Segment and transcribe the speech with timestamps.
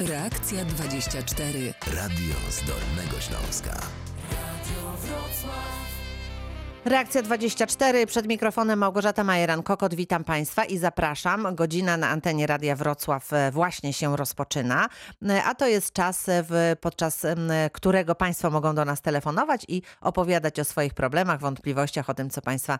[0.00, 1.74] Reakcja 24.
[1.86, 3.80] Radio z Dolnego Śląska.
[6.84, 8.06] Reakcja 24.
[8.06, 9.94] Przed mikrofonem Małgorzata Majeran-Kokot.
[9.94, 11.54] Witam Państwa i zapraszam.
[11.54, 14.88] Godzina na antenie Radia Wrocław e, właśnie się rozpoczyna,
[15.28, 16.44] E, a to jest czas, e,
[16.80, 17.26] podczas
[17.72, 22.42] którego Państwo mogą do nas telefonować i opowiadać o swoich problemach, wątpliwościach, o tym, co
[22.42, 22.78] Państwa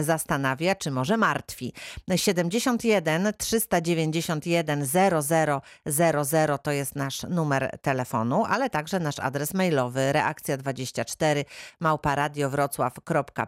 [0.00, 1.72] zastanawia, czy może martwi.
[2.16, 11.44] 71 391 0000 to jest nasz numer telefonu, ale także nasz adres mailowy reakcja24
[11.80, 13.45] małparadiowrocław.pl.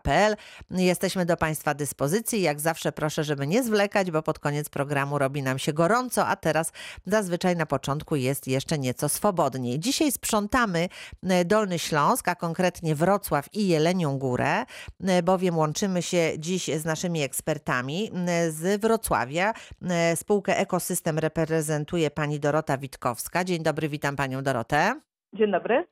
[0.71, 2.43] Jesteśmy do Państwa dyspozycji.
[2.43, 6.37] Jak zawsze proszę, żeby nie zwlekać, bo pod koniec programu robi nam się gorąco, a
[6.37, 6.73] teraz
[7.07, 9.79] zazwyczaj na początku jest jeszcze nieco swobodniej.
[9.79, 10.89] Dzisiaj sprzątamy
[11.23, 14.65] e, Dolny Śląsk, a konkretnie Wrocław i Jelenią Górę,
[15.05, 19.53] e, bowiem łączymy się dziś z naszymi ekspertami e, z Wrocławia.
[20.15, 23.45] Spółkę Ekosystem reprezentuje pani Dorota Witkowska.
[23.45, 25.08] Dzień dobry, witam panią Dorotę.
[25.33, 25.87] Dzień dobry.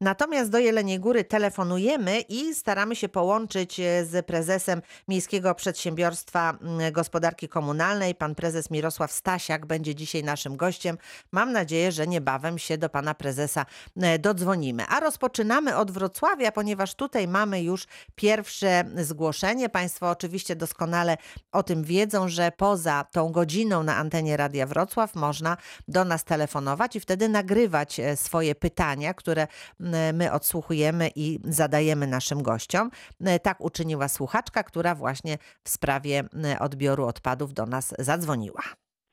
[0.00, 6.58] Natomiast do Jeleniej Góry telefonujemy i staramy się połączyć e, z prezesem Miejskiego Przedsiębiorstwa
[6.92, 8.14] Gospodarki Komunalnej.
[8.14, 10.98] Pan prezes Mirosław Stasiak będzie dzisiaj naszym gościem.
[11.32, 14.86] Mam nadzieję, że niebawem się do pana prezesa e, dodzwonimy.
[14.88, 19.68] A rozpoczynamy od Wrocławia, ponieważ tutaj mamy już pierwsze zgłoszenie.
[19.68, 21.16] Państwo oczywiście doskonale
[21.52, 25.56] o tym wiedzą, że poza tą godziną na antenie Radia Wrocław można
[25.88, 28.73] do nas telefonować i wtedy nagrywać e, swoje pytania,
[29.14, 29.42] które
[29.80, 32.90] m, my odsłuchujemy i zadajemy naszym gościom.
[33.26, 36.22] E, Tak uczyniła słuchaczka, która właśnie w sprawie
[36.60, 38.62] odbioru odpadów do nas zadzwoniła.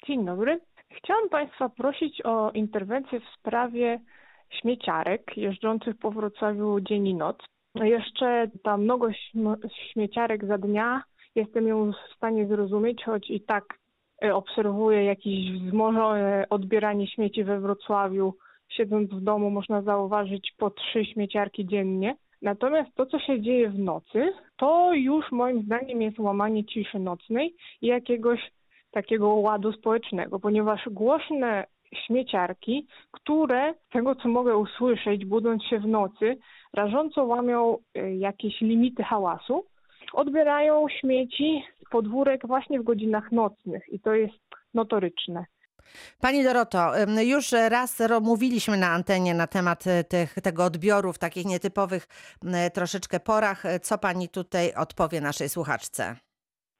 [0.08, 0.60] Dzień dobry.
[0.98, 4.00] Chciałam Państwa prosić o interwencję w sprawie
[4.62, 7.38] śmieciarek jeżdżących po Wrocławiu dzień i noc.
[7.76, 9.58] Jeszcze ta mnogość śm-
[9.94, 11.04] śmieciarek za dnia,
[11.36, 13.64] jestem ją w stanie zrozumieć, choć i tak
[14.24, 18.34] e, obserwuję jakieś wzmożone odbieranie śmieci we Wrocławiu.
[18.72, 22.16] Siedząc w domu można zauważyć po trzy śmieciarki dziennie.
[22.42, 27.56] Natomiast to, co się dzieje w nocy, to już moim zdaniem jest łamanie ciszy nocnej
[27.82, 28.52] i jakiegoś
[28.92, 31.66] takiego ładu społecznego, ponieważ głośne
[32.06, 36.38] śmieciarki, które z tego co mogę usłyszeć, budząc się w nocy,
[36.74, 39.66] rażąco łamią y, jakieś limity hałasu,
[40.14, 44.40] odbierają śmieci z podwórek właśnie w godzinach nocnych i to jest
[44.74, 45.46] notoryczne.
[46.22, 46.92] Pani Doroto,
[47.24, 52.08] już raz mówiliśmy na antenie na temat e, tych, tego odbioru w takich nietypowych
[52.46, 53.66] m, troszeczkę porach.
[53.66, 56.16] E, Co pani tutaj odpowie naszej słuchaczce?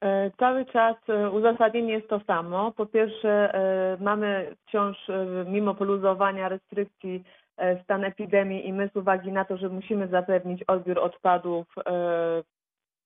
[0.00, 2.72] E, Cały czas e, uzasadnienie jest to samo.
[2.72, 7.24] Po pierwsze, e, mamy wciąż, e, mimo poluzowania restrykcji,
[7.56, 11.82] e, stan epidemii i my z uwagi na to, że musimy zapewnić odbiór odpadów e,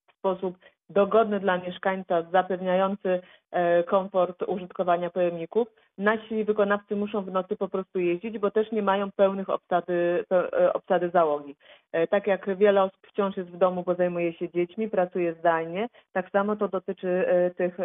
[0.08, 0.56] w sposób
[0.90, 3.20] dogodny dla mieszkańca, zapewniający
[3.50, 8.82] e, komfort użytkowania pojemników, nasi wykonawcy muszą w nocy po prostu jeździć, bo też nie
[8.82, 11.56] mają pełnych obsady, e, obsady załogi.
[11.92, 15.88] E, Tak jak wiele osób wciąż jest w domu, bo zajmuje się dziećmi, pracuje zdalnie,
[16.12, 17.26] tak samo to dotyczy
[17.56, 17.76] tych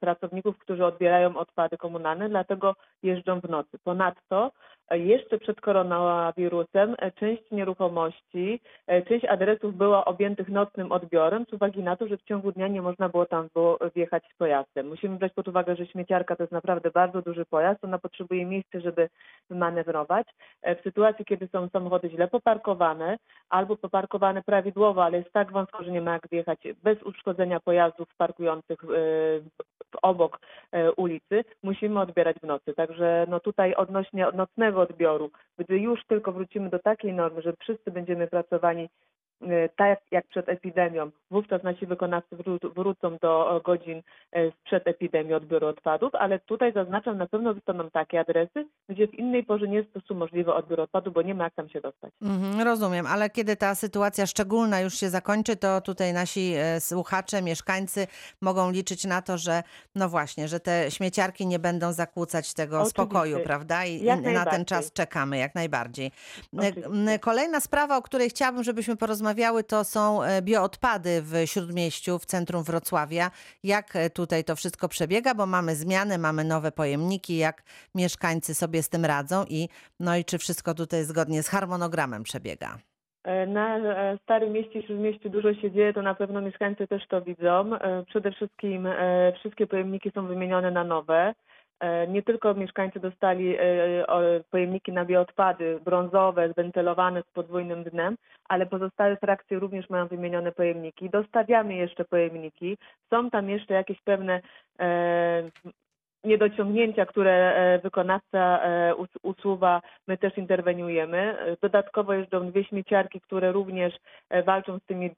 [0.00, 3.78] pracowników, którzy odbierają odpady komunalne, dlatego jeżdżą w nocy.
[3.84, 4.52] Ponadto
[4.90, 8.60] jeszcze przed koronawirusem część nieruchomości,
[9.08, 12.82] część adresów była objętych nocnym odbiorem z uwagi na to, że w ciągu dnia nie
[12.82, 13.48] można było tam
[13.94, 14.88] wjechać z pojazdem.
[14.88, 18.80] Musimy brać pod uwagę, że śmieciarka to jest naprawdę bardzo duży pojazd, ona potrzebuje miejsca,
[18.80, 19.08] żeby
[19.50, 20.26] manewrować.
[20.62, 25.84] E, W sytuacji, kiedy są samochody źle poparkowane albo poparkowane prawidłowo, ale jest tak wąsko,
[25.84, 28.86] że nie ma jak wjechać bez uszkodzenia pojazdów parkujących e,
[30.02, 30.40] obok
[30.72, 32.74] e, ulicy, musimy odbierać w nocy.
[32.74, 37.90] Także no tutaj odnośnie nocnego odbioru, gdy już tylko wrócimy do takiej normy, że wszyscy
[37.90, 38.88] będziemy pracowani
[39.76, 44.02] tak jak przed epidemią, wówczas nasi wykonawcy wró- wrócą do e, godzin
[44.32, 49.14] e, sprzed epidemii odbioru odpadów, ale tutaj zaznaczam, na pewno zostaną takie adresy, gdzie w
[49.14, 51.80] innej porze nie jest po prostu możliwy odbiór odpadów, bo nie ma jak tam się
[51.80, 52.12] dostać.
[52.22, 57.42] Mhm, rozumiem, ale kiedy ta sytuacja szczególna już się zakończy, to tutaj nasi e, słuchacze,
[57.42, 58.06] mieszkańcy
[58.42, 59.62] mogą liczyć na to, że
[59.94, 63.02] no właśnie, że te śmieciarki nie będą zakłócać tego Oczywiście.
[63.02, 63.84] spokoju, prawda?
[63.84, 66.06] I Jak na ten czas czekamy jak najbardziej.
[66.06, 66.10] E,
[66.58, 67.18] Oczywiście.
[67.18, 68.96] Kolejna sprawa, o której chciałabym, żebyśmy
[69.26, 73.30] porozmawiały, to są e, bioodpady w Śródmieściu, w centrum Wrocławia.
[73.64, 77.62] Jak e, tutaj to wszystko przebiega, bo mamy zmiany, mamy nowe pojemniki, jak
[77.94, 79.68] mieszkańcy sobie z tym radzą i
[80.00, 82.78] no i czy wszystko tutaj zgodnie z harmonogramem przebiega.
[83.24, 83.78] E, Na
[84.22, 87.70] Starym Mieście, Śródmieściu dużo się dzieje, to na pewno mieszkańcy też to widzą.
[88.06, 88.88] Przede wszystkim
[89.38, 91.34] wszystkie pojemniki są wymienione na nowe.
[91.80, 93.60] E, Nie tylko mieszkańcy dostali e,
[94.50, 98.16] pojemniki na bioodpady brązowe, zwentylowane z podwójnym dnem,
[98.48, 101.10] ale pozostałe frakcje również mają wymienione pojemniki.
[101.10, 102.78] Dostawiamy jeszcze pojemniki.
[103.10, 104.40] Są tam jeszcze jakieś pewne
[104.80, 105.42] e,
[106.24, 108.60] niedociągnięcia, które wykonawca
[108.96, 111.36] us- usuwa, my też interweniujemy.
[111.62, 113.94] Dodatkowo jeżdżą dwie śmieciarki, które również
[114.44, 115.10] walczą z tymi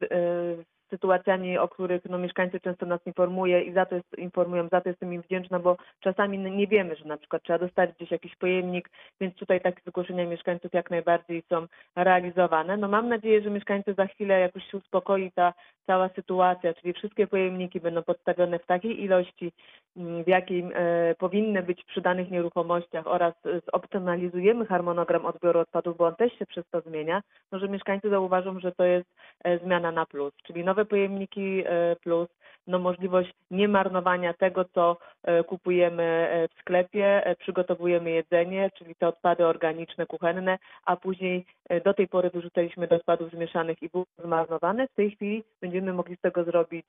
[0.91, 4.89] sytuacjami, o których no, mieszkańcy często nas informuje i za to jest, informują, za to
[4.89, 8.91] jestem im wdzięczna, bo czasami nie wiemy, że na przykład trzeba dostać gdzieś jakiś pojemnik,
[9.21, 12.77] więc tutaj takie zgłoszenia mieszkańców jak najbardziej są realizowane.
[12.77, 15.53] No mam nadzieję, że mieszkańcy za chwilę jakoś się uspokoi ta
[15.87, 19.53] cała sytuacja, czyli wszystkie pojemniki będą podstawione w takiej ilości,
[19.97, 23.35] mm, w jakiej e, powinny być przy danych nieruchomościach oraz
[23.73, 28.61] zoptymalizujemy harmonogram odbioru odpadów, bo on też się przez to zmienia, no, że mieszkańcy zauważą,
[28.61, 29.09] że to jest
[29.45, 32.29] e, zmiana na plus, czyli nowe pojemniki e, plus,
[32.67, 39.47] no możliwość niemarnowania tego, co e, kupujemy e, w sklepie, przygotowujemy jedzenie, czyli te odpady
[39.47, 41.47] organiczne, kuchenne, a później
[41.85, 44.89] do tej pory wyrzucaliśmy do odpadów zmieszanych i było zmarnowane.
[44.89, 46.87] W tej chwili będziemy mogli z tego zrobić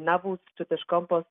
[0.00, 1.28] nawóz czy też kompost.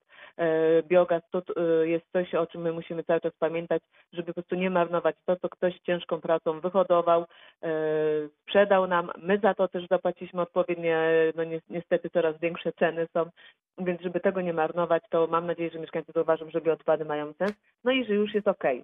[0.83, 1.42] Biogaz to
[1.83, 3.81] jest coś, o czym my musimy cały czas pamiętać,
[4.13, 7.25] żeby po prostu nie marnować to, co ktoś ciężką pracą wyhodował,
[8.42, 9.12] sprzedał nam.
[9.18, 10.97] My za to też zapłaciliśmy odpowiednie,
[11.36, 13.25] no ni- niestety coraz większe ceny są,
[13.77, 17.53] więc żeby tego nie marnować, to mam nadzieję, że mieszkańcy zauważą, że bioodpady mają sens,
[17.83, 18.83] no i że już jest okej.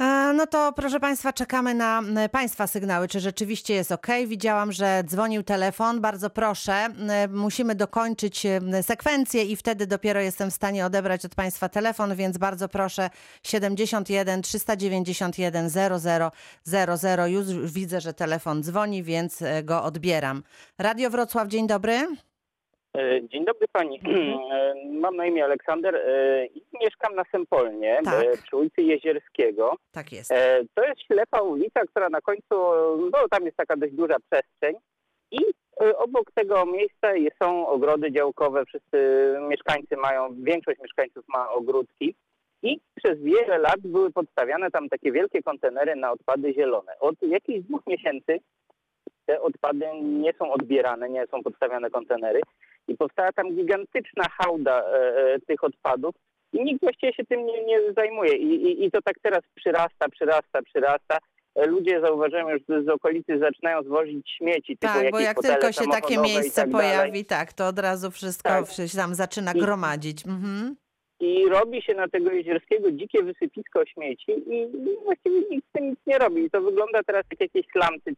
[0.00, 4.06] E, No to proszę Państwa, czekamy na m, Państwa sygnały, czy rzeczywiście jest ok.
[4.26, 6.00] Widziałam, że dzwonił telefon.
[6.00, 6.94] Bardzo proszę, m,
[7.32, 8.46] musimy dokończyć
[8.82, 13.10] sekwencję i wtedy dopiero jestem w stanie odebrać od Państwa telefon, więc bardzo proszę
[13.42, 16.30] 71 391 00
[16.96, 17.26] 00.
[17.26, 20.42] Już widzę, że telefon dzwoni, więc e, go odbieram.
[20.78, 22.06] Radio Wrocław, dzień dobry.
[22.96, 24.00] E, Dzień dobry pani.
[24.52, 28.42] E, Mam na imię Aleksander e, i mieszkam na Sempolnie Tak.
[28.42, 29.74] przy ulicy Jezierskiego.
[29.92, 30.30] Tak jest.
[30.74, 32.54] To jest ślepa ulica, która na końcu,
[33.12, 34.74] no tam jest taka dość duża przestrzeń
[35.30, 35.38] i
[35.96, 37.12] obok tego miejsca
[37.42, 38.64] są ogrody działkowe.
[38.66, 38.98] Wszyscy
[39.48, 42.14] mieszkańcy mają, większość mieszkańców ma ogródki
[42.62, 46.98] i przez wiele lat były podstawiane tam takie wielkie kontenery na odpady zielone.
[47.00, 48.38] Od jakichś dwóch miesięcy
[49.26, 52.40] te odpady nie są odbierane, nie są podstawiane kontenery
[52.88, 54.94] i powstała tam gigantyczna hałda e,
[55.34, 56.14] e, tych odpadów
[56.52, 60.08] i nikt właściwie się tym nie, nie zajmuje I, i, i to tak teraz przyrasta,
[60.08, 61.18] przyrasta, przyrasta.
[61.54, 64.76] E, Ludzie zauważyłem już z, okolicy zaczynają zwozić śmieci.
[64.78, 68.48] Tak, bo jak tylko się takie i miejsce tak pojawi, tak, to od razu wszystko
[68.48, 68.66] Tak.
[68.88, 70.26] się tam zaczyna I- gromadzić.
[70.26, 70.76] Mhm.
[71.20, 74.66] I robi się na tego jezierskiego dzikie wysypisko śmieci i
[75.04, 76.44] właściwie nikt z tym nic nie robi.
[76.44, 78.10] I to wygląda teraz jak jakieś slumsy,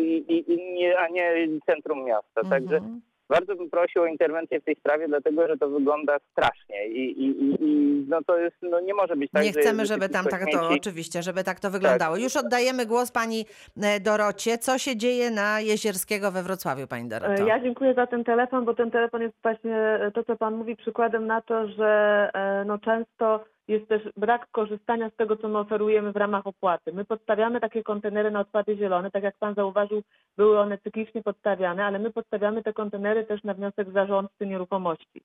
[0.00, 2.40] i, i, nie, a nie centrum miasta.
[2.50, 3.00] Także Mhm.
[3.28, 7.56] Bardzo bym prosił o interwencję w tej sprawie, dlatego że to wygląda strasznie i, i,
[7.60, 10.44] i, no to jest, no nie może być tak, Nie że chcemy, żeby tam tak
[10.52, 12.16] to, oczywiście, żeby tak to wyglądało.
[12.16, 13.44] Już oddajemy głos pani
[13.82, 14.58] e, Dorocie.
[14.58, 17.42] Co się dzieje na Jezierskiego we Wrocławiu, pani Doroto?
[17.42, 20.54] E, Ja dziękuję za ten telefon, bo ten telefon jest właśnie e, to, co Pan
[20.56, 22.30] mówi, przykładem na to, że
[22.66, 26.92] no, często jest też brak korzystania z tego, co my oferujemy w ramach opłaty.
[26.92, 30.02] My podstawiamy takie kontenery na odpady zielone, tak jak Pan zauważył,
[30.36, 35.22] były one cyklicznie podstawiane, ale my podstawiamy te kontenery też na wniosek zarządcy nieruchomości.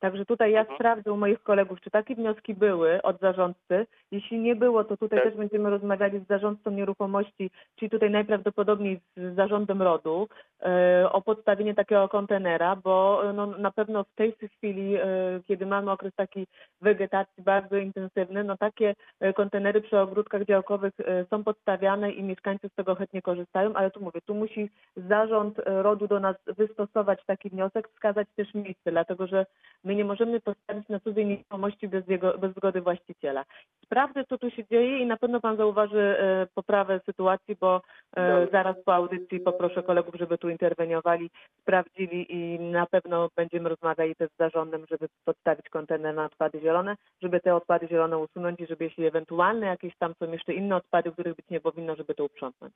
[0.00, 0.76] Także tutaj ja Mhm.
[0.78, 3.86] sprawdzę u moich kolegów, czy takie wnioski były od zarządcy.
[4.10, 5.28] Jeśli nie było, to tutaj Tak.
[5.28, 10.28] też będziemy rozmawiali z zarządcą nieruchomości, czyli tutaj najprawdopodobniej z zarządem RODU
[10.62, 15.00] e, o podstawienie takiego kontenera, bo e, no, na pewno w tej chwili, e,
[15.48, 16.46] kiedy mamy okres takiej
[16.80, 18.94] wegetacji bardzo intensywny, no takie
[19.34, 20.94] kontenery przy ogródkach działkowych
[21.30, 26.08] są podstawiane i mieszkańcy z tego chętnie korzystają, ale tu mówię, tu musi zarząd RODU
[26.08, 29.46] do nas wystosować taki wniosek, wskazać też miejsce, dlatego że
[29.90, 33.44] my nie możemy postawić na cudzej nieruchomości bez, jego, bez zgody właściciela.
[33.84, 37.82] Sprawdzę, co tu się dzieje i na pewno Pan zauważy e, poprawę sytuacji, bo
[38.16, 41.30] e, zaraz po audycji poproszę kolegów, żeby tu interweniowali,
[41.60, 46.96] sprawdzili i na pewno będziemy rozmawiali też z zarządem, żeby podstawić kontener na odpady zielone,
[47.22, 51.12] żeby te odpady zielone usunąć i żeby jeśli ewentualne jakieś tam są jeszcze inne odpady,
[51.12, 52.74] których być nie powinno, żeby to uprzątnąć.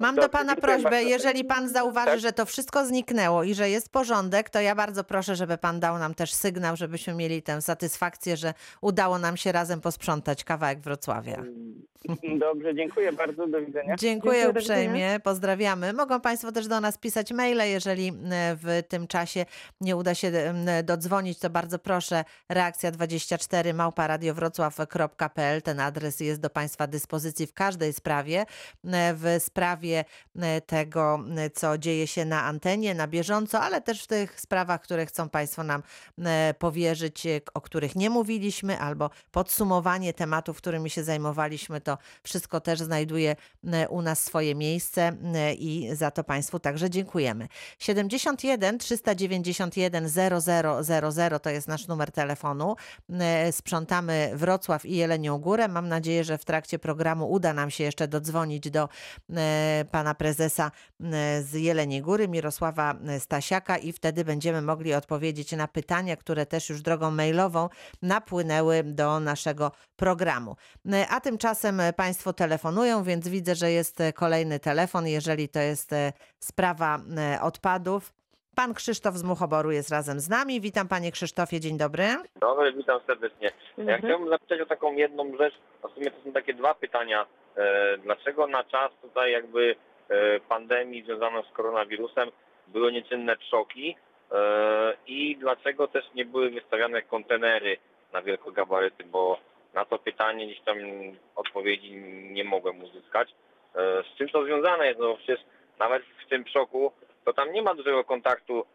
[0.00, 2.20] Mam do pana prośbę, jeżeli pan zauważy, Tak.
[2.20, 5.98] że to wszystko zniknęło i że jest porządek, to ja bardzo proszę, żeby pan dał
[5.98, 11.42] nam też sygnał, żebyśmy mieli tę satysfakcję, że udało nam się razem posprzątać kawałek Wrocławia.
[12.38, 13.96] Dobrze, dziękuję bardzo, do widzenia.
[13.96, 15.20] Dziękuję Dziękuję, uprzejmie, widzenia.
[15.20, 15.92] pozdrawiamy.
[15.92, 18.12] Mogą Państwo też do nas pisać maile, jeżeli
[18.62, 19.46] w tym czasie
[19.80, 20.32] nie uda się
[20.84, 25.62] dodzwonić, to bardzo proszę, reakcja 24 małparadiowrocław.pl.
[25.62, 28.46] Ten adres jest do Państwa dyspozycji w każdej sprawie.
[29.14, 34.06] W sprawie e, tego, e, co dzieje się na antenie, na bieżąco, ale też w
[34.06, 35.82] tych sprawach, które chcą Państwo nam
[36.18, 42.80] e, powierzyć, o których nie mówiliśmy, albo podsumowanie tematów, którymi się zajmowaliśmy, to wszystko też
[42.80, 43.36] znajduje
[43.88, 45.12] u nas swoje miejsce
[45.58, 47.48] i za to Państwu także dziękujemy.
[47.78, 52.76] 71 391 0000 to jest nasz numer telefonu.
[53.50, 55.68] Sprzątamy Wrocław i Jelenią Górę.
[55.68, 58.88] Mam nadzieję, że w trakcie programu uda nam się jeszcze dodzwonić do
[59.84, 60.70] pana prezesa
[61.40, 66.82] z Jeleniej Góry, Mirosława Stasiaka i wtedy będziemy mogli odpowiedzieć na pytania, które też już
[66.82, 67.68] drogą mailową
[68.02, 70.56] napłynęły do naszego programu.
[71.10, 76.98] A tymczasem państwo telefonują, więc widzę, że jest kolejny telefon, jeżeli to jest e, sprawa
[77.42, 78.12] odpadów.
[78.56, 80.60] Pan Krzysztof z Muchoboru jest razem z nami.
[80.60, 82.04] Witam panie Krzysztofie, dzień dobry.
[82.40, 83.50] Dobry, witam serdecznie.
[83.78, 83.98] Ja dobry.
[83.98, 87.26] chciałbym zapytać o taką jedną rzecz, a w sumie to są takie dwa pytania.
[87.56, 89.76] E, Dlaczego na czas tutaj jakby
[90.08, 92.30] e, pandemii związanej z koronawirusem
[92.68, 93.96] były nieczynne trzoki
[94.32, 97.76] e, i dlaczego też nie były wystawiane kontenery
[98.12, 99.38] na wielkogabaryty, bo
[99.74, 100.76] na to pytanie gdzieś tam
[101.36, 101.92] odpowiedzi
[102.30, 103.34] nie mogłem uzyskać.
[103.74, 105.00] Z czym to związane jest?
[105.00, 105.40] No przecież
[105.78, 106.92] nawet w tym szoku
[107.24, 108.66] to tam nie ma dużego kontaktu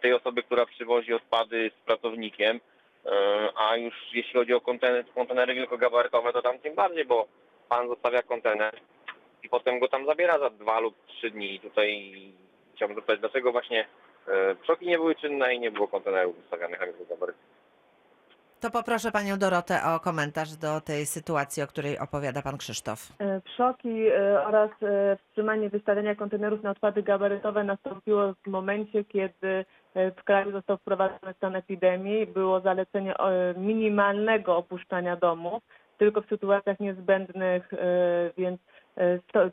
[0.00, 2.60] tej osoby, która przywozi odpady z pracownikiem,
[3.56, 7.26] A już jeśli chodzi o kontener, kontenery wielkogabarytowe, to tam tym bardziej, bo
[7.68, 8.80] pan zostawia kontener
[9.42, 11.54] i potem go tam zabiera za dwa lub trzy dni.
[11.54, 12.12] I tutaj
[12.74, 13.86] chciałbym zapytać, dlaczego właśnie
[14.28, 17.38] e, przoki nie były czynne i nie było kontenerów wystawionych na wielkogabaryty.
[18.64, 22.98] To poproszę panią Dorotę o komentarz do tej sytuacji, o której opowiada pan Krzysztof.
[23.20, 29.64] E, Szoki e, oraz e, wstrzymanie wystawiania kontenerów na odpady gabarytowe nastąpiło w momencie, kiedy
[29.94, 32.26] e, w kraju został wprowadzony stan epidemii.
[32.26, 35.62] Było zalecenie e, minimalnego opuszczania domów,
[35.98, 37.76] tylko w sytuacjach niezbędnych, e,
[38.38, 38.60] więc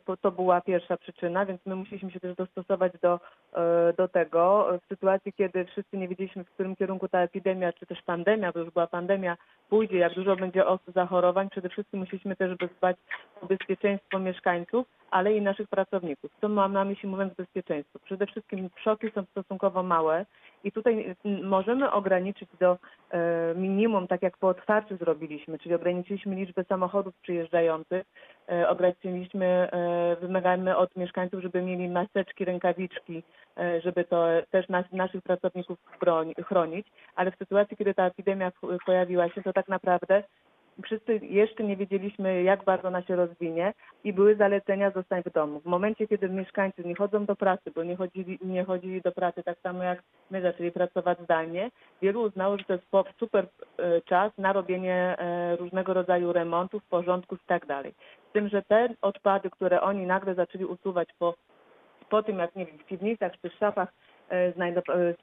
[0.04, 3.20] to, to była pierwsza przyczyna, więc my musieliśmy się też dostosować do,
[3.54, 4.68] e, do tego.
[4.84, 8.60] W sytuacji, kiedy wszyscy nie wiedzieliśmy, w którym kierunku ta epidemia, czy też pandemia, bo
[8.60, 9.36] już była pandemia,
[9.68, 12.96] pójdzie, jak dużo będzie osób zachorowań, przede wszystkim musieliśmy też dbać
[13.42, 16.30] o bezpieczeństwo mieszkańców, ale i naszych pracowników.
[16.40, 17.98] Co mam na myśli mówiąc bezpieczeństwo?
[18.04, 20.26] Przede wszystkim szoki są stosunkowo małe
[20.64, 22.78] i tutaj możemy ograniczyć do
[23.10, 28.04] e, minimum, tak jak po otwarciu zrobiliśmy, czyli ograniczyliśmy liczbę samochodów przyjeżdżających,
[28.68, 33.22] ograniczyliśmy, e, wymagamy od mieszkańców, żeby mieli maseczki, rękawiczki,
[33.58, 35.78] e, żeby to też nas, naszych pracowników
[36.48, 38.52] chronić, ale w sytuacji, kiedy ta epidemia
[38.86, 40.22] pojawiła się, to tak naprawdę
[40.84, 45.60] wszyscy jeszcze nie wiedzieliśmy, jak bardzo ona się rozwinie i były zalecenia zostań w domu.
[45.60, 49.42] W momencie, kiedy mieszkańcy nie chodzą do pracy, bo nie chodzili, nie chodzili do pracy
[49.42, 51.70] tak samo jak my zaczęli pracować zdalnie,
[52.02, 52.86] wielu uznało, że to jest
[53.18, 53.46] super
[53.78, 57.94] e, czas na robienie e, różnego rodzaju remontów, porządków i tak dalej.
[58.32, 61.34] Z tym, że te odpady, które oni nagle zaczęli usuwać po,
[62.10, 63.92] po tym, jak nie wiem, w piwnicach czy szafach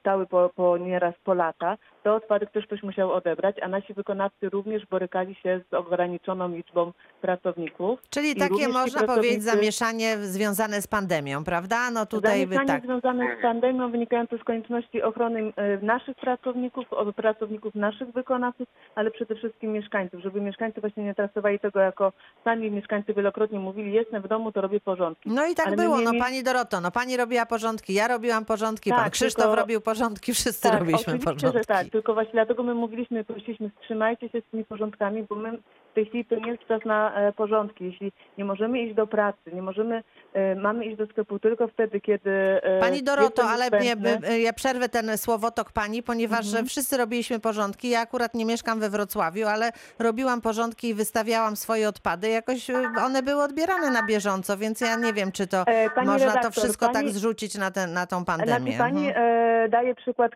[0.00, 4.48] stały po, po nieraz po lata, te odpady też ktoś musiał odebrać, a nasi wykonawcy
[4.48, 8.00] również borykali się z ograniczoną liczbą pracowników.
[8.10, 11.90] Czyli I takie można powiedzieć pracownicy- zamieszanie związane z pandemią, prawda?
[11.90, 12.84] No tutaj by Zamieszanie tak.
[12.84, 16.84] związane z pandemią wynikające z konieczności ochrony e, naszych pracowników,
[17.16, 22.12] pracowników naszych wykonawców, ale przede wszystkim mieszkańców, żeby mieszkańcy właśnie nie traktowali tego jako
[22.44, 25.30] sami mieszkańcy wielokrotnie mówili, jestem w domu, to robię porządki.
[25.30, 28.44] No i tak Ale było, no mieli- pani Doroto, no pani robiła porządki, ja robiłam
[28.44, 31.58] porządki, pan Tak, Krzysztof tylko- robił porządki, wszyscy robiliśmy oczywiście, porządki.
[31.58, 35.58] że tak, tylko właśnie dlatego my mówiliśmy, prosiliśmy, wstrzymajcie się z tymi porządkami, bo my
[35.90, 37.84] w tej chwili to nie jest czas na e, porządki.
[37.84, 42.00] Jeśli nie możemy iść do pracy, nie możemy, e, mamy iść do sklepu tylko wtedy,
[42.00, 42.30] kiedy
[42.62, 44.40] e, Pani Doroto, to ale niezbędne.
[44.40, 46.66] ja przerwę ten słowotok pani, ponieważ Mhm.
[46.66, 47.90] wszyscy robiliśmy porządki.
[47.90, 52.28] Ja akurat nie mieszkam we Wrocławiu, ale robiłam porządki i wystawiałam swoje odpady.
[52.28, 52.70] Jakoś
[53.06, 56.52] one były odbierane na bieżąco, więc ja nie wiem, czy to pani można to redaktor,
[56.52, 58.72] wszystko tak pani- zrzucić na, tę na tą pandemię.
[58.72, 59.70] Znaczy pani Mhm.
[59.70, 60.32] daje przykład,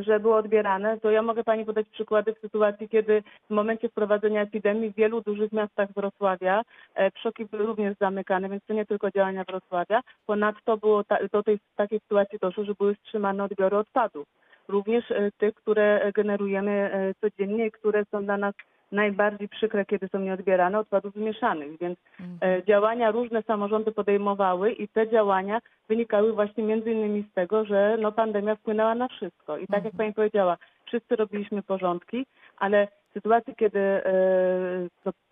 [0.00, 4.46] że było odbierane, to ja mogę pani podać przykłady w sytuacji, kiedy w momencie wprowadzenia
[4.48, 6.62] epidemii w wielu dużych miastach Wrocławia
[6.94, 10.00] e, przoki były również zamykane, więc to nie tylko działania Wrocławia.
[10.26, 14.26] Ponadto było ta, do tej takiej sytuacji doszło, że były wstrzymane odbiory odpadów.
[14.68, 18.54] Również e, tych, które generujemy e, codziennie i które są dla nas
[18.92, 21.98] najbardziej przykre, kiedy są nieodbierane, odpadów zmieszanych, więc
[22.42, 27.96] e, działania różne samorządy podejmowały i te działania wynikały właśnie między innymi z tego, że
[28.00, 29.58] no, pandemia wpłynęła na wszystko.
[29.58, 32.26] I tak jak pani powiedziała, wszyscy robiliśmy porządki,
[32.58, 34.02] ale sytuacji, kiedy e,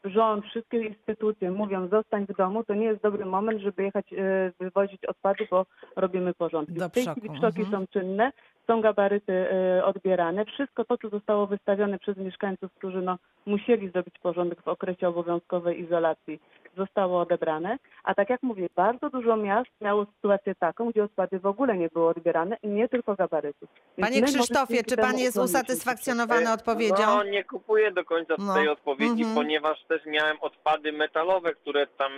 [0.05, 4.53] rząd, wszystkie instytucje mówią zostań w domu, to nie jest dobry moment, żeby jechać e,
[4.61, 5.67] wywozić odpady, bo
[5.97, 6.75] robimy porządki.
[6.75, 7.71] Do w tej przoku, chwili przoki mhm.
[7.71, 8.33] są czynne,
[8.67, 10.45] są gabaryty e, odbierane.
[10.45, 15.81] Wszystko to, co zostało wystawione przez mieszkańców, którzy no, musieli zrobić porządek w okresie obowiązkowej
[15.81, 16.41] izolacji,
[16.77, 21.47] zostało odebrane, a tak jak mówię, bardzo dużo miast miało sytuację taką, gdzie odpady w
[21.47, 23.69] ogóle nie były odbierane i nie tylko gabarytów.
[23.99, 27.07] Więc Panie Krzysztofie, czy pan jest usatysfakcjonowany odpowiedzią?
[27.07, 28.55] No, nie kupuję do końca No.
[28.55, 29.35] tej odpowiedzi, Mhm.
[29.35, 32.13] ponieważ też miałem odpady metalowe, które tam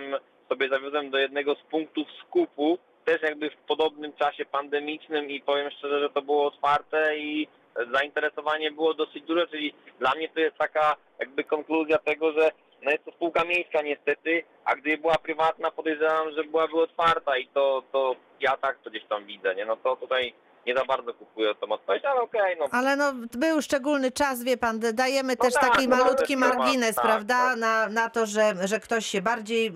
[0.49, 5.71] sobie zawiozłem do jednego z punktów skupu, też jakby w podobnym czasie pandemicznym i powiem
[5.71, 7.47] szczerze, że to było otwarte i
[7.93, 12.51] zainteresowanie było dosyć duże, czyli dla mnie to jest taka jakby konkluzja tego, że
[12.81, 17.47] no jest to spółka miejska niestety, a gdyby była prywatna podejrzewam, że byłaby otwarta i
[17.47, 19.65] to, to ja tak to gdzieś tam widzę, nie?
[19.65, 20.33] No to tutaj
[20.67, 24.57] nie za bardzo kupuję tą odpowiedź, ale okej, no Ale no, był szczególny czas, wie
[24.57, 27.57] pan, dajemy No też tak, taki no malutki też ma- margines, tak, prawda, tak.
[27.59, 29.71] Na, na to, że, że ktoś się bardziej e,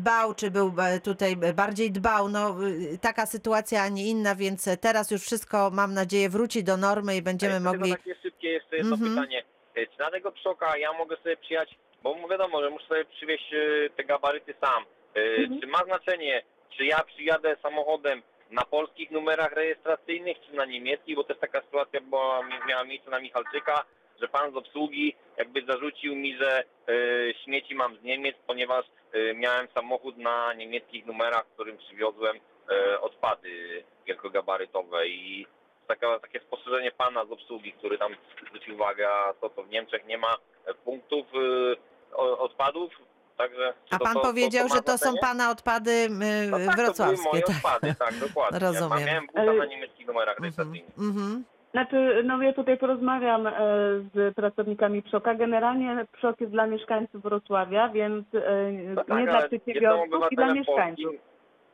[0.00, 2.28] bał, czy był e, tutaj bardziej dbał.
[2.28, 2.56] No,
[2.94, 7.16] y, taka sytuacja, a nie inna, więc teraz już wszystko, mam nadzieję, wróci do normy
[7.16, 7.90] i będziemy Jeszcze mogli...
[7.92, 9.14] Tylko takie szybkie jeszcze jedno Mhm.
[9.14, 9.44] pytanie.
[9.76, 13.54] E, Czy na tego przoka ja mogę sobie przyjechać, bo wiadomo, że muszę sobie przywieźć
[13.54, 14.84] e, te gabaryty sam.
[15.14, 15.60] E, Mhm.
[15.60, 16.42] Czy ma znaczenie,
[16.76, 22.00] czy ja przyjadę samochodem na polskich numerach rejestracyjnych, czy na niemieckich, bo też taka sytuacja
[22.00, 23.84] była, miała miejsce na Michalczyka,
[24.20, 26.64] że pan z obsługi jakby zarzucił mi, że e,
[27.44, 28.84] śmieci mam z Niemiec, ponieważ
[29.34, 32.40] miałem samochód na niemieckich numerach, którym przywiozłem
[33.00, 35.46] odpady wielkogabarytowe i
[35.86, 38.16] taka, takie spostrzeżenie pana z obsługi, który tam
[38.48, 40.36] zwrócił uwagę, a to, to w Niemczech nie ma
[40.84, 41.26] punktów
[42.16, 42.92] odpadów,
[43.36, 43.72] także...
[43.90, 46.08] A to- pan to- to- powiedział, ma że to są pana odpady y,
[46.50, 47.16] no tak, To wrocławskie.
[47.16, 47.56] były moje tak.
[47.56, 48.58] odpady, tak, dokładnie.
[48.58, 48.98] Rozumiem.
[49.00, 50.98] Ja miałem buta na niemieckich numerach Mhm, rejestracyjnych.
[50.98, 51.44] mhm.
[51.72, 53.52] Znaczy, no ja tutaj porozmawiam e,
[54.14, 55.34] z pracownikami PSZOK-a.
[55.34, 60.54] Generalnie PSZOK jest dla mieszkańców Wrocławia, więc e, No tak, nie dla przedsiębiorców i dla
[60.54, 61.04] mieszkańców.
[61.04, 61.18] polskim.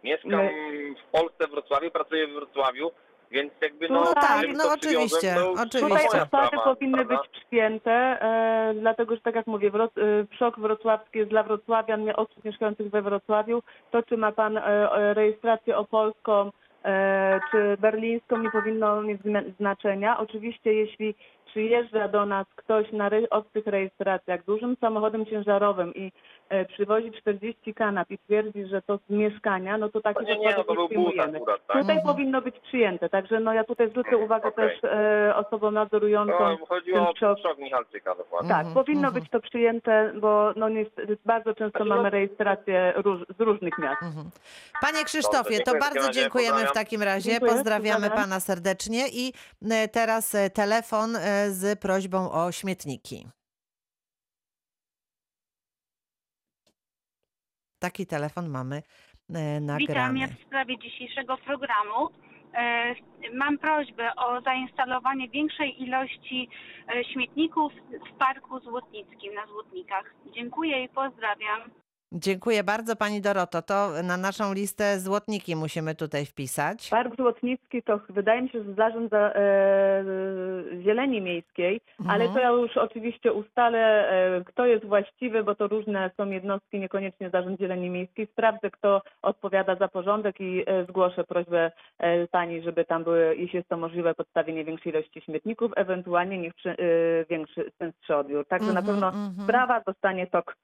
[0.04, 0.48] Mieszkam
[1.08, 2.90] w Polsce, w Wrocławiu, pracuję w Wrocławiu,
[3.30, 4.00] więc jakby no...
[4.04, 5.88] No tak, jeżeli no to oczywiście, przywiozłem, to oczywiście.
[5.88, 7.16] Tutaj moja sprawa, powinny prawda?
[7.16, 12.04] być przyjęte, e, dlatego że tak jak mówię, Wroc- e, PSZOK wrocławski jest dla wrocławian,
[12.04, 13.62] nie osób mieszkających we Wrocławiu.
[13.90, 16.50] To, czy ma pan e, rejestrację opolską
[16.84, 20.18] e, czy berlińską, nie powinno mieć zna- znaczenia.
[20.18, 21.14] Oczywiście, jeśli
[21.46, 26.12] przyjeżdża do nas ktoś na re- obcych rejestracjach dużym samochodem ciężarowym i
[26.50, 30.54] e, przywozi 40 kanap i twierdzi, że to z mieszkania, no to takich nie, nie,
[30.56, 31.36] no to był przyjmujemy.
[31.38, 31.76] akurat, tak?
[31.80, 32.14] Tutaj Mhm.
[32.14, 34.68] powinno być przyjęte, także no ja tutaj zwrócę uwagę okej.
[34.68, 36.36] też e, osobom nadzorującym.
[36.40, 37.38] No, chodziło o szok.
[37.42, 38.48] szok Michalczyka dokładnie.
[38.50, 39.22] Tak, Mhm, powinno mhm.
[39.22, 43.78] być to przyjęte, bo no niestety bardzo często Znaczy, mamy no- rejestracje róż, z różnych
[43.78, 44.02] miast.
[44.02, 44.30] Mhm.
[44.80, 46.74] Panie Krzysztofie, to dziękuję w takim bardzo razie, dziękujemy w pozdrawiam.
[46.84, 47.30] takim razie.
[47.30, 48.24] Dziękuję, Pozdrawiamy pozdrawiam.
[48.24, 49.32] pana serdecznie i
[49.70, 53.26] e, teraz e, telefon e, z prośbą o śmietniki.
[57.80, 58.82] Taki telefon mamy e,
[59.30, 60.18] Witam, nagrany.
[60.18, 62.08] ja w sprawie dzisiejszego programu.
[62.54, 62.94] E,
[63.34, 66.48] Mam prośbę o zainstalowanie większej ilości
[66.88, 67.72] e, śmietników
[68.12, 70.14] w Parku Złotnickim na Złotnikach.
[70.34, 71.60] Dziękuję i pozdrawiam.
[72.12, 73.62] Dziękuję bardzo pani Doroto.
[73.62, 76.88] To na naszą listę złotniki musimy tutaj wpisać.
[76.90, 80.04] Park Złotnicki to wydaje mi się, że zarząd za, e,
[80.82, 82.32] zieleni miejskiej, ale Mhm.
[82.34, 87.30] to ja już oczywiście ustalę, e, kto jest właściwy, bo to różne są jednostki, niekoniecznie
[87.30, 88.26] zarząd zieleni miejskiej.
[88.26, 93.56] Sprawdzę, kto odpowiada za porządek i e, zgłoszę prośbę e, pani, żeby tam były, jeśli
[93.56, 96.76] jest to możliwe, podstawienie większej ilości śmietników, ewentualnie niech przy,
[97.30, 98.46] większy, częstszy odbiór.
[98.46, 99.32] Także na Mhm, pewno mhm.
[99.44, 100.56] sprawa dostanie tok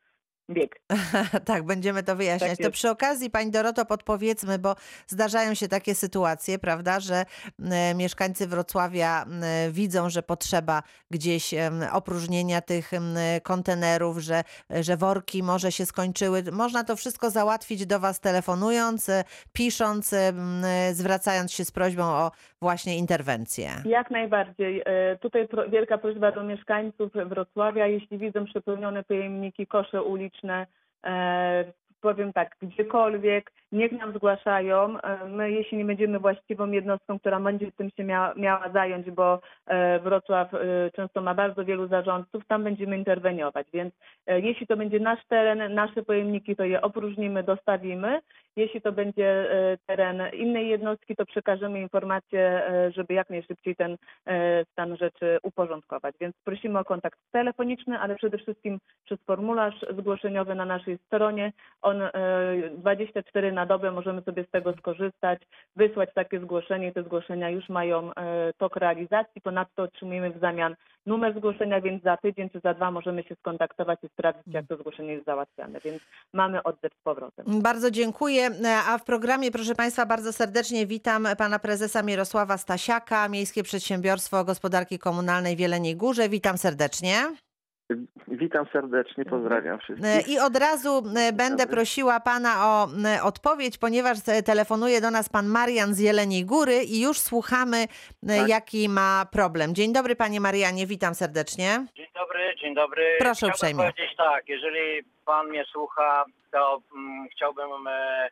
[0.51, 0.81] bieg.
[1.45, 2.59] tak, będziemy to wyjaśniać.
[2.59, 7.27] Tak to przy okazji, pani Doroto, podpowiedzmy, bo zdarzają się takie sytuacje, prawda, że
[7.63, 11.55] e, mieszkańcy Wrocławia e, widzą, że potrzeba gdzieś
[11.93, 16.43] opróżnienia tych em, kontenerów, że, że worki może się skończyły.
[16.53, 20.33] Można to wszystko załatwić do was telefonując, e, pisząc, e,
[20.95, 22.31] zwracając się z prośbą o
[22.63, 23.69] właśnie interwencję.
[23.85, 24.83] Jak najbardziej.
[24.85, 30.67] E, Tutaj wielka prośba do mieszkańców Wrocławia, jeśli widzą przepełnione pojemniki, kosze uliczne,
[31.05, 31.65] e,
[32.01, 35.01] powiem tak, gdziekolwiek, niech nam zgłaszają.
[35.01, 39.41] E, My, jeśli nie będziemy właściwą jednostką, która będzie tym się miała, miała zająć, bo
[39.67, 40.59] e, Wrocław e,
[40.97, 43.67] często ma bardzo wielu zarządców, tam będziemy interweniować.
[43.73, 43.95] Więc
[44.27, 48.21] jeśli to będzie nasz teren, nasze pojemniki, to je opróżnimy, dostawimy.
[48.57, 49.47] Jeśli to będzie
[49.87, 52.63] teren innej jednostki, to przekażemy informację,
[52.95, 53.97] żeby jak najszybciej ten
[54.73, 56.15] stan rzeczy uporządkować.
[56.21, 61.53] Więc prosimy o kontakt telefoniczny, ale przede wszystkim przez formularz zgłoszeniowy na naszej stronie.
[61.83, 62.11] On e,
[62.77, 65.39] 24 na dobę możemy sobie z tego skorzystać,
[65.77, 66.93] wysłać takie zgłoszenie.
[66.93, 69.41] Te zgłoszenia już mają e, tok realizacji.
[69.41, 73.99] Ponadto otrzymujemy w zamian numer zgłoszenia, więc za tydzień czy za dwa możemy się skontaktować
[74.03, 75.81] i sprawdzić, jak to zgłoszenie jest załatwiane.
[75.85, 77.63] Więc mamy odzew z powrotem.
[77.63, 78.51] Bardzo dziękuję.
[78.89, 84.99] A w programie, proszę Państwa, bardzo serdecznie witam pana prezesa Mirosława Stasiaka, Miejskie Przedsiębiorstwo Gospodarki
[84.99, 86.29] Komunalnej w Jeleniej Górze.
[86.29, 87.46] Witam serdecznie.
[88.29, 90.29] Witam serdecznie, pozdrawiam E, wszystkich.
[90.29, 95.29] I od razu e, będę prosiła pana o e, odpowiedź, ponieważ e, telefonuje do nas
[95.29, 97.87] pan Marian z Jeleniej Góry i już słuchamy, e,
[98.39, 98.49] Tak.
[98.49, 99.75] jaki ma problem.
[99.75, 101.87] Dzień dobry, panie Marianie, witam serdecznie.
[101.97, 103.17] Dzień dobry, dzień dobry.
[103.19, 103.83] Proszę Chciałbym uprzejmie.
[103.93, 108.29] powiedzieć tak, jeżeli pan mnie słucha, to mm, chciałbym e,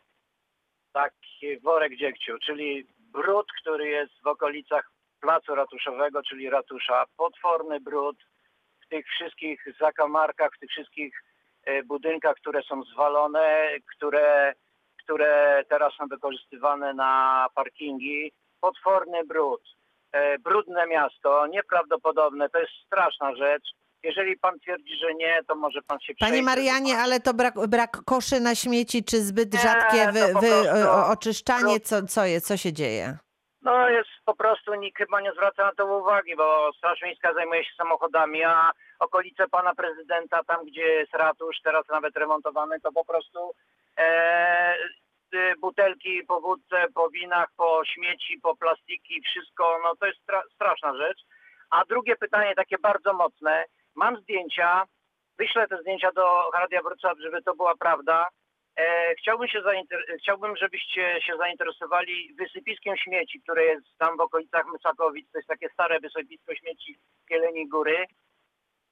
[0.92, 4.90] taki worek dziegciu, czyli brud, który jest w okolicach
[5.20, 7.04] placu ratuszowego, czyli ratusza.
[7.16, 8.16] Potworny brud
[8.86, 11.22] w tych wszystkich zakamarkach, w tych wszystkich
[11.64, 14.54] e, budynkach, które są zwalone, które,
[15.04, 18.32] które teraz są wykorzystywane na parkingi.
[18.60, 19.62] Potworny brud.
[20.12, 23.64] E, brudne miasto, nieprawdopodobne, to jest straszna rzecz.
[24.02, 26.42] Jeżeli pan twierdzi, że nie, to może pan się Panie przejdzie.
[26.42, 31.80] Marianie, ale to brak, brak koszy na śmieci, czy zbyt Nie, rzadkie wy, wy, oczyszczanie?
[31.80, 33.18] Co, co jest, co się dzieje?
[33.64, 37.64] No jest po prostu nikt chyba nie zwraca na to uwagi, bo Straż Miejska zajmuje
[37.64, 43.04] się samochodami, a okolice pana prezydenta, tam gdzie jest ratusz, teraz nawet remontowany, to po
[43.04, 43.54] prostu
[43.96, 44.76] e,
[45.34, 50.42] y, butelki po wódce, po winach, po śmieci, po plastiki, wszystko, no to jest stra
[50.54, 51.18] straszna rzecz.
[51.70, 53.64] A drugie pytanie takie bardzo mocne.
[53.94, 54.84] Mam zdjęcia,
[55.38, 58.28] wyślę te zdjęcia do Radia Wrocław, żeby to była prawda.
[58.76, 59.62] E, chciałbym, się
[60.18, 65.30] chciałbym, żebyście się zainteresowali wysypiskiem śmieci, które jest tam w okolicach Mysakowic.
[65.32, 68.06] To jest takie stare wysypisko śmieci w Jeleniej Góry.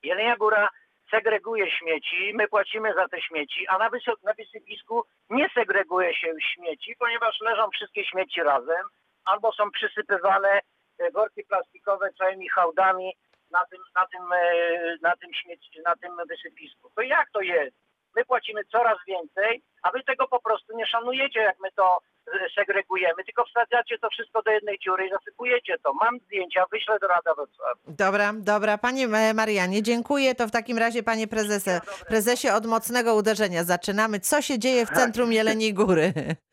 [0.03, 0.68] Jelenia Góra
[1.11, 3.90] segreguje śmieci, my płacimy za te śmieci, a na,
[4.23, 8.87] na wysypisku nie segreguje się śmieci, ponieważ leżą wszystkie śmieci razem,
[9.25, 10.61] albo są przysypywane
[10.99, 13.12] e, worki plastikowe całymi hałdami
[13.51, 16.90] na tym, na tym, e, na tym, śmieci, na tym wysypisku.
[16.95, 17.77] To jak to jest?
[18.16, 22.31] My płacimy coraz więcej, a wy tego po prostu nie szanujecie, jak my to e,
[22.55, 25.92] segregujemy, tylko wsadzacie to wszystko do jednej dziury i zasypujecie to.
[25.95, 27.79] Mam zdjęcia, wyślę do Rada Wrocław.
[27.88, 28.79] Dobra, dobra.
[28.79, 30.35] Panie e, Marianie, dziękuję.
[30.35, 34.21] To w takim razie, panie prezesie, prezesie od mocnego uderzenia zaczynamy.
[34.21, 36.12] Co się dzieje w centrum Jeleniej Góry?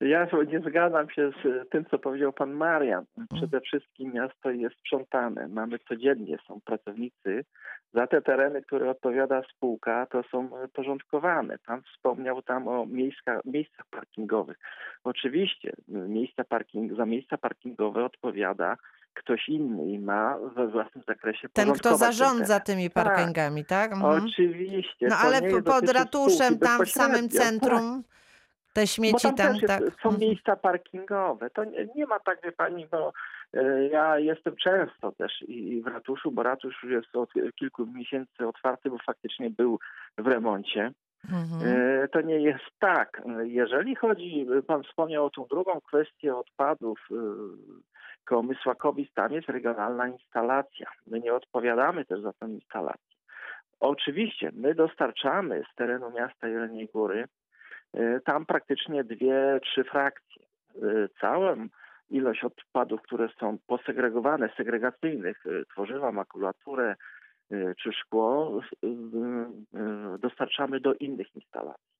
[0.00, 3.04] Ja nie zgadzam się z tym, co powiedział pan Marian.
[3.36, 5.48] Przede wszystkim miasto jest sprzątane.
[5.48, 7.44] Mamy codziennie, są pracownicy.
[7.94, 11.58] Za te tereny, które odpowiada spółka, to są porządkowane.
[11.66, 14.58] Pan wspomniał tam o miejska, miejscach parkingowych.
[15.04, 18.76] Oczywiście miejsca parking, za miejsca parkingowe odpowiada
[19.14, 22.62] ktoś inny i ma we własnym zakresie Ten, kto ten zarządza teren.
[22.66, 23.04] tymi Tak.
[23.04, 23.92] parkingami, tak?
[23.92, 24.24] Mhm.
[24.24, 25.06] Oczywiście.
[25.10, 27.68] No ale pod ratuszem, tam w samym bezpośrednio.
[27.70, 28.14] Tak.
[28.74, 29.80] Te śmieci tam, tam, tak.
[29.80, 30.18] są Mhm.
[30.20, 31.50] miejsca parkingowe.
[31.50, 33.12] To nie, nie ma tak, wie pani, bo
[33.54, 38.46] e, ja jestem często też i, w ratuszu, bo ratusz już jest od kilku miesięcy
[38.46, 39.78] otwarty, bo faktycznie był
[40.18, 40.92] w remoncie.
[41.32, 41.60] Mhm.
[42.04, 43.22] E, To nie jest tak.
[43.44, 47.14] Jeżeli chodzi, pan wspomniał o tą drugą kwestię odpadów e,
[48.24, 50.86] koło Mysłakowic, tam jest regionalna instalacja.
[51.06, 53.14] My nie odpowiadamy też za tę instalację.
[53.80, 57.24] Oczywiście my dostarczamy z terenu miasta Jeleniej Góry
[58.24, 60.42] tam praktycznie dwie, trzy frakcje.
[60.76, 61.66] E, Całą
[62.10, 66.96] ilość odpadów, które są posegregowane, segregacyjnych, e, tworzywa, makulaturę
[67.52, 71.94] e, czy szkło, e, e, dostarczamy do innych instalacji.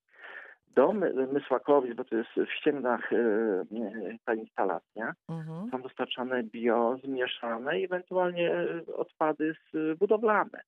[0.74, 5.70] Do My- Mysłakowic, bo to jest w Ścięgnach e, e, ta instalacja, Mhm.
[5.70, 10.60] są dostarczane bio zmieszane i ewentualnie e, odpady z budowlane.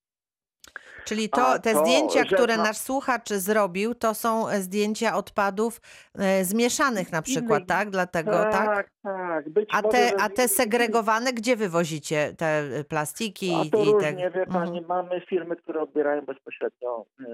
[1.04, 5.80] Czyli to, te to, zdjęcia, że które nasz słuchacz zrobił, to są e, zdjęcia odpadów
[6.18, 7.90] e, zmieszanych na przykład, tak?
[7.90, 8.52] Dlatego, tak?
[8.52, 9.48] tak, tak.
[9.48, 13.70] Być A może, te, że a te segregowane, gdzie wywozicie te e, plastiki A i,
[13.70, 13.92] to i te...
[13.92, 14.86] różnie, wie pani, Mhm.
[14.88, 17.24] mamy firmy, które odbierają bezpośrednio e,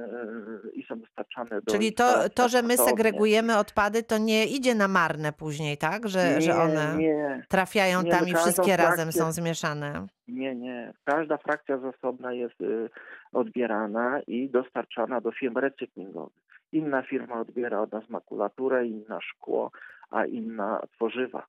[0.74, 4.88] i są dostarczane do Czyli to, to, że my segregujemy odpady, to nie idzie na
[4.88, 6.08] marne później, tak?
[6.08, 10.06] Że, że Nie, one Nie, trafiają Nie, tam no i wszystkie razem są zmieszane.
[10.28, 10.92] nie, nie.
[11.04, 12.88] Każda frakcja zasobna jest y,
[13.32, 16.42] odbierana i dostarczana do firm recyklingowych.
[16.72, 19.70] Inna firma odbiera od nas makulaturę, inna szkło,
[20.10, 21.46] a inna tworzywa.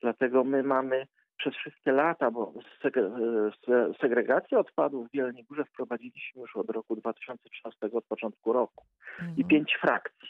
[0.00, 1.06] Dlatego my mamy
[1.38, 2.52] przez wszystkie lata, bo
[2.84, 8.84] seg- se- segregację odpadów w Jeleniej Górze wprowadziliśmy już od roku 2013, od początku roku.
[9.18, 9.48] i Mhm.
[9.48, 10.28] pięć frakcji.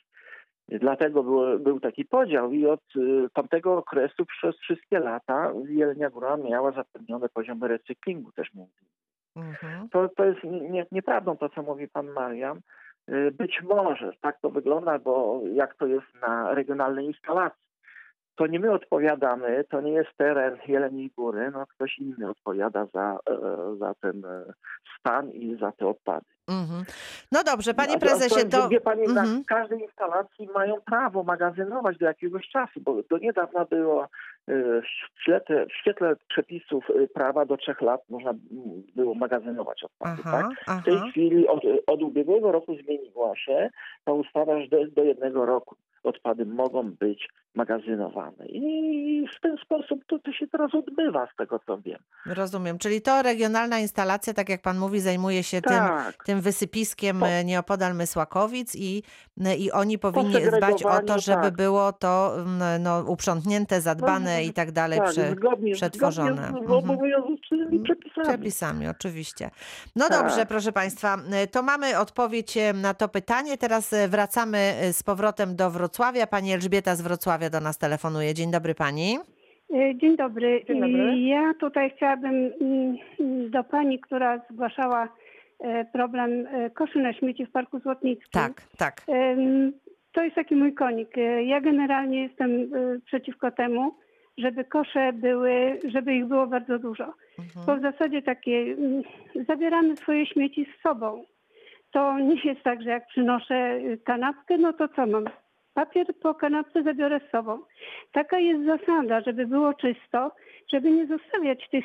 [0.68, 6.36] Dlatego był, był taki podział i od y, tamtego okresu przez wszystkie lata Jelenia Góra
[6.36, 9.01] miała zapewnione poziomy recyklingu też między innymi.
[9.36, 9.88] Mhm.
[9.88, 12.60] To, to jest nie, nieprawdą to, co mówi pan Marian.
[13.10, 17.62] Y, Być może tak to wygląda, bo jak to jest na regionalnej instalacji.
[18.34, 23.18] To nie my odpowiadamy, to nie jest teren Jeleniej Góry, no ktoś inny odpowiada za,
[23.30, 23.36] e,
[23.76, 24.52] za ten e,
[24.98, 26.31] stan i za te odpady.
[26.48, 26.84] Mhm.
[27.32, 28.68] No dobrze, panie A- a prezesie, to...
[28.68, 29.36] Wie pani, Mhm.
[29.38, 34.08] na każdej instalacji mają prawo magazynować do jakiegoś czasu, bo do niedawna było e,
[34.82, 38.34] w świetle, w świetle przepisów e, prawa do trzech lat można
[38.96, 40.22] było magazynować odpady.
[40.24, 40.80] Aha, tak?
[40.82, 41.06] W tej aha.
[41.10, 43.70] chwili od, od ubiegłego roku zmieniła się
[44.04, 48.46] ta ustawa, że do, do jednego roku odpady mogą być magazynowane.
[48.46, 51.98] I w ten sposób to, to się teraz odbywa, z tego co wiem.
[52.26, 52.78] Rozumiem.
[52.78, 56.24] Czyli to regionalna instalacja, tak jak pan mówi, zajmuje się tym, Tak.
[56.24, 59.02] tym wysypiskiem Po- e, nieopodal Mysłakowic i,
[59.58, 61.56] i oni powinni dbać o to, żeby tak.
[61.56, 66.32] było to mm, no, uprzątnięte, zadbane No, i tak dalej, tak, prze, zgodnie, przetworzone.
[66.34, 66.72] zgodnie z Mhm.
[66.72, 68.26] obowiązującymi przepisami.
[68.28, 69.50] Przepisami, oczywiście.
[69.96, 70.22] No Tak.
[70.22, 73.58] dobrze, proszę Państwa, e, to mamy odpowiedź e, na to pytanie.
[73.58, 76.26] Teraz wracamy z powrotem do Wrocławia.
[76.26, 78.34] Pani Elżbieta z Wrocławia do nas telefonuje.
[78.34, 79.18] Dzień dobry Pani.
[80.00, 80.64] Dzień dobry.
[80.68, 81.20] Dzień dobry.
[81.20, 85.08] Ja tutaj chciałabym mm, mm, do pani, która zgłaszała
[85.92, 88.30] problem e, koszy na śmieci w Parku Złotnickim.
[88.32, 89.02] Tak, tak.
[90.12, 91.18] To jest taki mój konik.
[91.18, 92.66] E, Ja generalnie jestem e,
[93.06, 93.94] przeciwko temu,
[94.38, 97.14] żeby kosze były, żeby ich było bardzo dużo.
[97.38, 97.66] Mhm.
[97.66, 99.02] Bo w zasadzie takie mm,
[99.48, 101.24] zabieramy swoje śmieci z sobą.
[101.90, 105.24] To nie jest tak, że jak przynoszę y, kanapkę, no to co mam?
[105.74, 107.58] Papier po kanapce zabiorę z sobą.
[108.12, 110.32] Taka jest zasada, żeby było czysto,
[110.72, 111.84] żeby nie zostawiać tych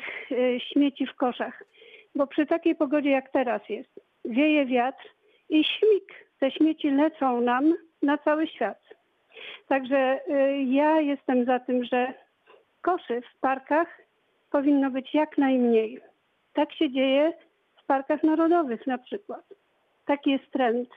[0.72, 1.62] śmieci w koszach.
[2.18, 5.08] Bo przy takiej pogodzie jak teraz jest, wieje wiatr
[5.48, 6.28] i śmig.
[6.40, 8.78] Te śmieci lecą nam na cały świat.
[9.68, 12.14] Także y, ja jestem za tym, że
[12.82, 13.98] koszy w parkach
[14.50, 16.00] powinno być jak najmniej.
[16.52, 17.32] Tak się dzieje
[17.82, 19.44] w parkach narodowych na przykład.
[20.06, 20.88] Taki jest trend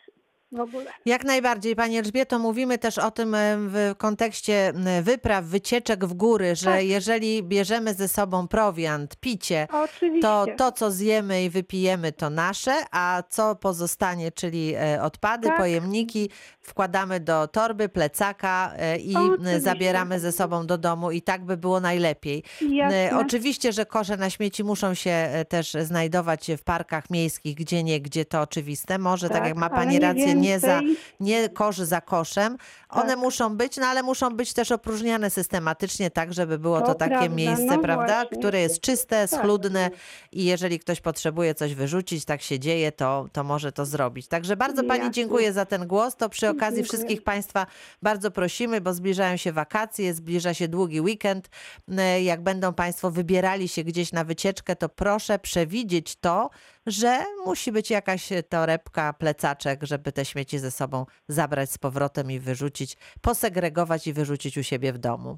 [0.51, 0.85] w ogóle.
[1.05, 6.65] Jak najbardziej, Pani Elżbieto, mówimy też o tym w kontekście wypraw, wycieczek w góry, że
[6.65, 6.83] Tak.
[6.83, 10.21] jeżeli bierzemy ze sobą prowiant, picie, Oczywiście.
[10.21, 15.57] to to, co zjemy i wypijemy, to nasze, a co pozostanie, czyli e, odpady, Tak.
[15.57, 16.29] pojemniki,
[16.75, 19.59] wkładamy do torby, plecaka e, i Oczywiście.
[19.61, 22.43] zabieramy ze sobą do domu i tak by było najlepiej.
[22.61, 23.11] Jasne.
[23.11, 27.83] E, Oczywiście, że kosze na śmieci muszą się e, też znajdować w parkach miejskich, gdzie
[27.83, 28.97] nie, gdzie to oczywiste.
[28.97, 30.79] Może, tak, Tak, jak ma ale Pani rację, nie, za,
[31.19, 32.57] nie kosz za koszem.
[32.89, 33.19] One Tak.
[33.19, 37.09] muszą być, no ale muszą być też opróżniane systematycznie, tak żeby było to, To takie
[37.15, 38.37] prawda, miejsce, no prawda, właśnie.
[38.39, 39.39] które jest czyste, Tak.
[39.39, 39.89] schludne
[40.31, 44.27] i jeżeli ktoś potrzebuje coś wyrzucić, tak się dzieje, to, to może to zrobić.
[44.27, 45.11] Także bardzo Pani Jasne.
[45.13, 46.15] dziękuję za ten głos.
[46.15, 46.83] To przy okazji Dziękuję.
[46.83, 47.67] wszystkich Państwa
[48.01, 51.49] bardzo prosimy, bo zbliżają się wakacje, zbliża się długi weekend.
[51.97, 56.49] E, Jak będą Państwo wybierali się gdzieś na wycieczkę, to proszę przewidzieć to,
[56.85, 62.39] że musi być jakaś torebka, plecaczek, żeby te śmieci ze sobą zabrać z powrotem i
[62.39, 65.37] wyrzucić, posegregować i wyrzucić u siebie w domu.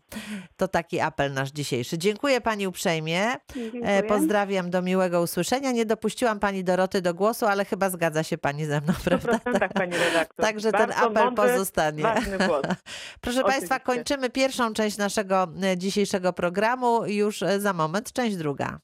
[0.58, 1.97] To taki apel nasz dzisiejszy.
[1.97, 3.23] Dziękuję Pani uprzejmie.
[3.23, 4.03] E, Dziękuję.
[4.08, 5.71] Pozdrawiam do miłego usłyszenia.
[5.71, 9.39] Nie dopuściłam Pani Doroty do głosu, ale chyba zgadza się Pani ze mną, prawda?
[9.45, 10.45] 100% pani redaktor.
[10.45, 12.03] Także ten apel mądry, pozostanie.
[13.21, 13.79] Proszę Państwa, Oczywiście.
[13.79, 17.06] kończymy pierwszą część naszego e, dzisiejszego programu.
[17.06, 18.79] Już e, za moment część druga.